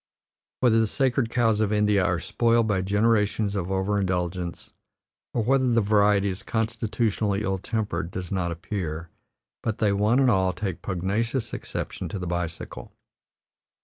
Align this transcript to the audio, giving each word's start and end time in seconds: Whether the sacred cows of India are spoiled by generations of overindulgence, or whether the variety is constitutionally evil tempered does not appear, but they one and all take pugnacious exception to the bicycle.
Whether 0.61 0.79
the 0.79 0.87
sacred 0.87 1.29
cows 1.29 1.59
of 1.59 1.71
India 1.71 2.03
are 2.03 2.19
spoiled 2.19 2.65
by 2.67 2.81
generations 2.81 3.53
of 3.53 3.69
overindulgence, 3.69 4.73
or 5.31 5.43
whether 5.43 5.67
the 5.67 5.79
variety 5.79 6.29
is 6.29 6.41
constitutionally 6.41 7.41
evil 7.41 7.59
tempered 7.59 8.09
does 8.09 8.31
not 8.31 8.51
appear, 8.51 9.09
but 9.61 9.77
they 9.77 9.93
one 9.93 10.17
and 10.17 10.31
all 10.31 10.53
take 10.53 10.81
pugnacious 10.81 11.53
exception 11.53 12.09
to 12.09 12.17
the 12.17 12.25
bicycle. 12.25 12.91